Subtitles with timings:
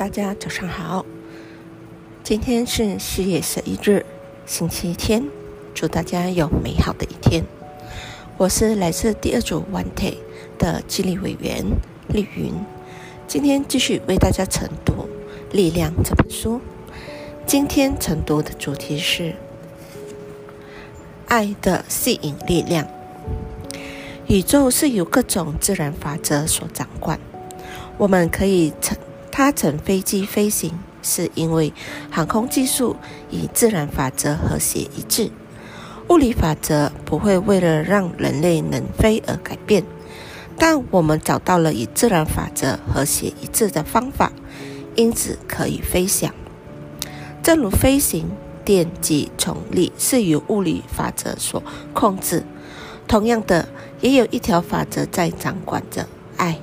[0.00, 1.04] 大家早上好，
[2.24, 4.06] 今天是四月十一日，
[4.46, 5.22] 星期天，
[5.74, 7.44] 祝大家有美好的一天。
[8.38, 10.16] 我是来自第二组 One T
[10.58, 11.66] 的激励委员
[12.08, 12.54] 丽云，
[13.28, 15.06] 今天继续为大家晨读
[15.54, 16.62] 《力量》这本书。
[17.44, 19.34] 今天晨读的主题是
[21.26, 22.88] 爱的吸引力量。
[24.28, 27.20] 宇宙是由各种自然法则所掌管，
[27.98, 28.96] 我们可以乘。
[29.40, 31.72] 搭乘飞机飞行，是因为
[32.10, 32.96] 航空技术
[33.30, 35.30] 与自然法则和谐一致。
[36.10, 39.82] 物理法则不会为了让人类能飞而改变，
[40.58, 44.30] 但我们找到了与自然法则和谐一致的方法，
[44.94, 46.34] 因此可以飞翔。
[47.42, 48.30] 正如飞行，
[48.62, 51.62] 电及重力是由物理法则所
[51.94, 52.44] 控制，
[53.08, 53.66] 同样的，
[54.02, 56.58] 也有一条法则在掌管着爱。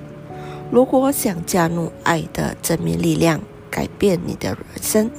[0.69, 5.09] 如果想加入爱的正面力量，改变你的人生，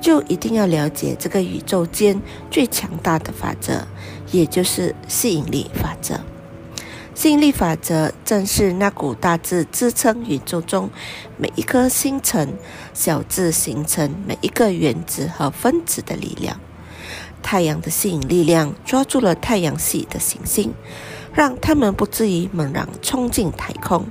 [0.00, 3.86] 就一定要了解这个宇宙间最强大的法则，
[4.32, 6.20] 也就是吸引力法则。
[7.14, 10.90] 吸引力法则正是那股大自支撑宇宙中
[11.38, 12.54] 每一颗星辰，
[12.92, 16.60] 小至形成每一个原子和分子的力量。
[17.42, 20.74] 太阳的吸引力量抓住了太阳系的行星，
[21.32, 24.06] 让它们不至于猛然冲进太空。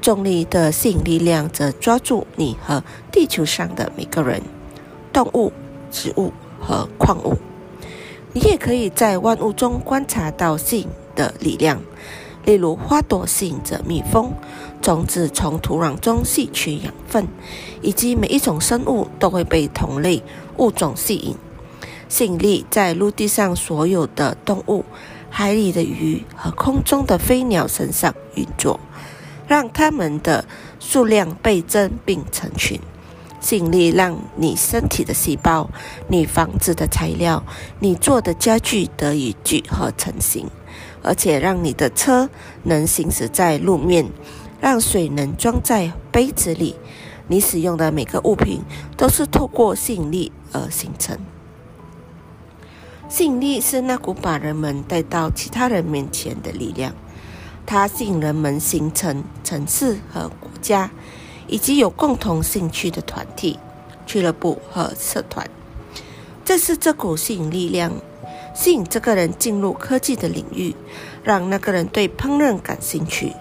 [0.00, 4.40] 重力的吸引力量则抓住你和地球上的每个人、
[5.12, 5.52] 动物、
[5.90, 7.36] 植物和矿物。
[8.32, 11.80] 你也可以在万物中观察到吸引的力量，
[12.44, 14.32] 例如花朵吸引着蜜蜂，
[14.82, 17.26] 种子从土壤中吸取养分，
[17.80, 20.22] 以及每一种生物都会被同类
[20.58, 21.34] 物种吸引。
[22.08, 24.84] 吸引力在陆地上所有的动物、
[25.28, 28.78] 海里的鱼和空中的飞鸟身上运作。
[29.46, 30.44] 让它们的
[30.78, 32.80] 数量倍增并成群，
[33.40, 35.70] 尽力让你身体的细胞、
[36.08, 37.44] 你房子的材料、
[37.78, 40.48] 你做的家具得以聚合成型，
[41.02, 42.28] 而且让你的车
[42.64, 44.10] 能行驶在路面，
[44.60, 46.76] 让水能装在杯子里。
[47.28, 48.62] 你使用的每个物品
[48.96, 51.18] 都是透过吸引力而形成。
[53.08, 56.92] 吸引力是那股把人们带到其他人面前的力量。
[57.66, 60.88] 它吸引人们形成城市和国家，
[61.48, 63.58] 以及有共同兴趣的团体、
[64.06, 65.50] 俱乐部和社团。
[66.44, 67.92] 这是这股吸引力量
[68.54, 70.74] 吸引这个人进入科技的领域，
[71.24, 73.32] 让那个人对烹饪感兴趣。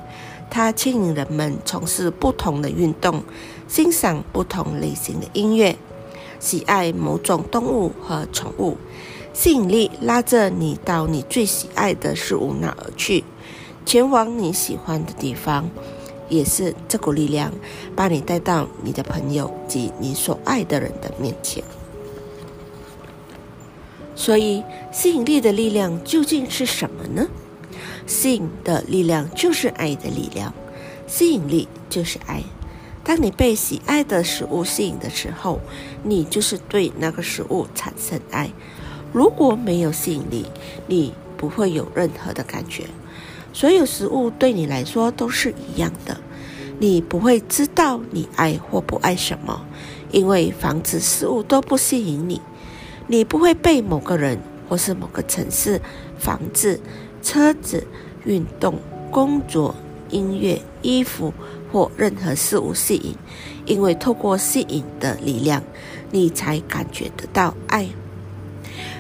[0.49, 3.23] 它牵引人们从事不同的运动，
[3.67, 5.75] 欣赏不同类型的音乐，
[6.39, 8.77] 喜爱某种动物和宠物。
[9.33, 13.23] 吸引力拉着你到你最喜爱的事物那儿去。
[13.85, 15.69] 前往你喜欢的地方，
[16.27, 17.53] 也是这股力量
[17.95, 21.63] 把你带到你的朋友及你所爱的人的面前。
[24.15, 27.27] 所以，吸引力的力量究竟是什么呢？
[28.07, 30.53] 吸引的力量就是爱的力量，
[31.05, 32.41] 吸引力就是爱。
[33.03, 35.59] 当你被喜爱的食物吸引的时候，
[36.01, 38.49] 你就是对那个食物产生爱。
[39.13, 40.45] 如果没有吸引力，
[40.87, 42.85] 你不会有任何的感觉。
[43.55, 46.17] 所有食物对你来说都是一样的，
[46.77, 49.65] 你不会知道你爱或不爱什么，
[50.11, 52.41] 因为房子、食物都不吸引你。
[53.07, 55.79] 你不会被某个人或是某个城市、
[56.19, 56.81] 房子、
[57.23, 57.87] 车子、
[58.25, 58.77] 运动、
[59.09, 59.73] 工作、
[60.09, 61.33] 音乐、衣服
[61.71, 63.15] 或任何事物吸引，
[63.65, 65.63] 因为透过吸引的力量，
[66.11, 67.87] 你才感觉得到爱。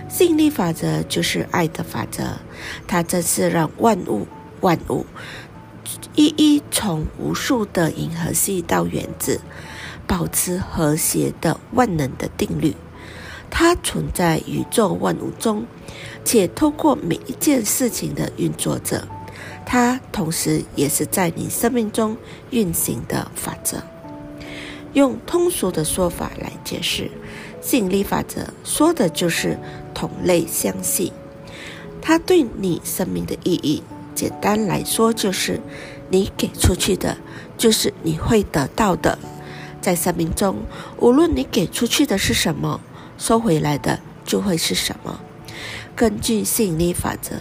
[0.07, 2.23] 吸引力法则就是爱的法则，
[2.87, 4.25] 它正是让万物。
[4.65, 5.05] 万物
[6.15, 9.39] 一一从无数的银河系到原子，
[10.07, 12.75] 保持和谐的万能的定律。
[13.51, 15.67] 它存在宇宙万物中，
[16.23, 19.07] 且透过每一件事情的运作着。
[19.67, 22.17] 它同时也是在你生命中
[22.49, 23.83] 运行的法则。
[24.93, 27.11] 用通俗的说法来解释，
[27.61, 29.59] 吸引力法则说的就是
[29.93, 31.13] 同类相吸。
[32.01, 33.83] 它对你生命的意义。
[34.15, 35.59] 简单来说，就是
[36.09, 37.17] 你给出去的，
[37.57, 39.19] 就是你会得到的。
[39.81, 40.63] 在生命中，
[40.97, 42.81] 无论你给出去的是什么，
[43.19, 45.19] 收回来的就会是什么。
[45.95, 47.35] 根据吸引力法则，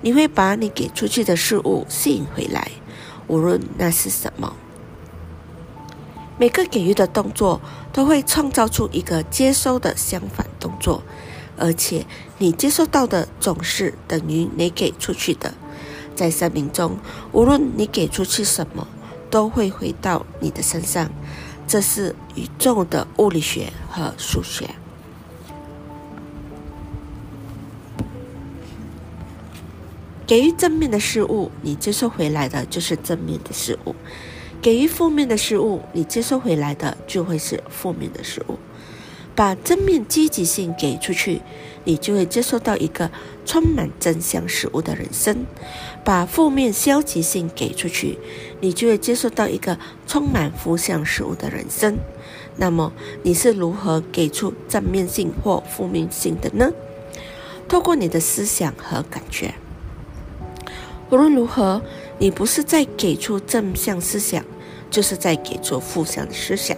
[0.00, 2.70] 你会把你给出去的事物吸引回来，
[3.26, 4.54] 无论那是什么。
[6.38, 7.60] 每个给予的动作
[7.92, 11.02] 都会创造出一个接收的相反动作，
[11.56, 12.06] 而且
[12.38, 15.52] 你接收到的总是等于你给出去的。
[16.18, 16.96] 在生命中，
[17.30, 18.84] 无论你给出去什么，
[19.30, 21.08] 都会回到你的身上。
[21.68, 24.68] 这是宇宙的物理学和数学。
[30.26, 33.94] 给予正面的事物，你接受回来的就是正面的事物；
[34.60, 38.58] 给予负面的事物，你接受回来的就会是负面的事物。
[39.38, 41.40] 把正面积极性给出去，
[41.84, 43.08] 你就会接受到一个
[43.46, 45.36] 充满正向事物的人生；
[46.02, 48.18] 把负面消极性给出去，
[48.60, 51.98] 你就会接受到一个充满负向事物的人生。
[52.56, 52.92] 那么，
[53.22, 56.72] 你是如何给出正面性或负面性的呢？
[57.68, 59.54] 透过你的思想和感觉。
[61.10, 61.80] 无论如何，
[62.18, 64.44] 你不是在给出正向思想，
[64.90, 66.76] 就是在给出负向的思想；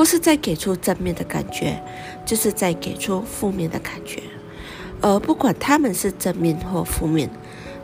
[0.00, 1.78] 不是在给出正面的感觉，
[2.24, 4.22] 就是在给出负面的感觉。
[5.02, 7.28] 而不管他们是正面或负面，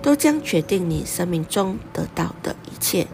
[0.01, 3.07] 都将决定你生命中得到的一切，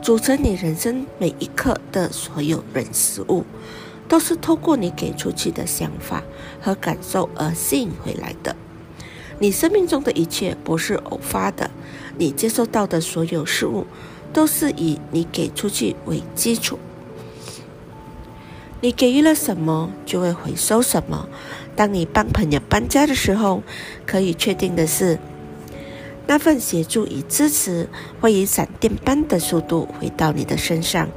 [0.00, 3.44] 组成你人生每一刻的所有人事物，
[4.08, 6.22] 都是透过你给出去的想法
[6.58, 8.56] 和感受而吸引回来的。
[9.40, 11.70] 你生命中的一切不是偶发的，
[12.16, 13.86] 你接受到的所有事物
[14.32, 16.78] 都是以你给出去为基础。
[18.80, 21.28] 你给予了什么，就会回收什么。
[21.74, 23.62] 当你帮朋友搬家的时候，
[24.06, 25.18] 可以确定的是，
[26.28, 27.88] 那份协助与支持
[28.20, 31.08] 会以闪电般的速度回到你的身上。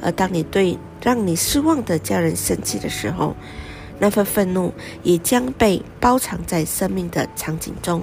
[0.00, 3.36] 而当你对让你失望的家人生气的时候，
[3.98, 4.72] 那份愤怒
[5.02, 8.02] 也将被包藏在生命的场景中，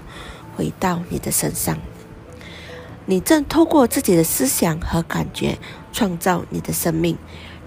[0.55, 1.77] 回到你的身上。
[3.07, 5.57] 你正透过自己的思想和感觉
[5.91, 7.17] 创造你的生命。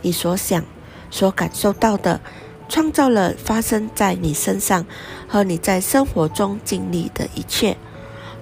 [0.00, 0.64] 你所想、
[1.12, 2.20] 所感受到的，
[2.68, 4.84] 创造了发生在你身上
[5.28, 7.76] 和你在生活中经历的一切。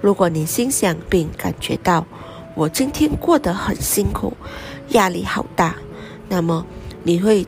[0.01, 2.07] 如果你心想并感觉到
[2.55, 4.33] 我今天过得很辛苦，
[4.91, 5.75] 压力好大，
[6.31, 6.65] 那么
[7.03, 7.47] 你会。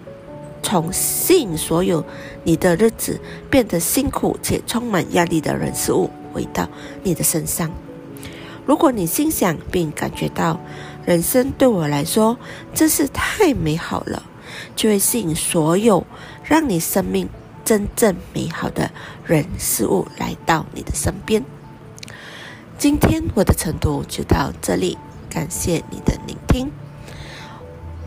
[0.65, 2.03] 从吸引所有
[2.45, 3.21] 你的日子
[3.51, 6.69] 变得辛苦且充满压力的人事物回到
[7.03, 7.69] 你的身上。
[8.65, 10.61] 如果你心想并感觉到
[11.05, 12.39] 人生对我来说
[12.73, 14.23] 真是太美好了，
[14.75, 16.07] 就会吸引所有
[16.45, 17.29] 让你生命
[17.65, 18.91] 真正美好的
[19.25, 21.45] 人事物来到你的身边。
[22.79, 24.99] 今天我的晨读就到这里，
[25.31, 26.71] 感谢你的聆听。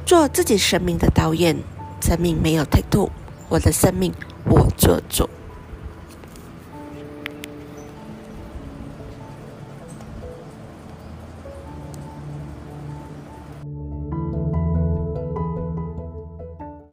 [0.06, 1.58] 做自己生命的导演。
[2.02, 3.10] 生命没有退路，
[3.50, 4.14] 我的生命
[4.44, 5.28] 我做主。